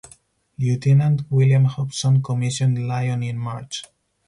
Lieutenant 0.57 1.21
William 1.29 1.65
Hobson 1.65 2.23
commissioned 2.23 2.87
"Lion" 2.87 3.21
in 3.21 3.37
March. 3.37 3.83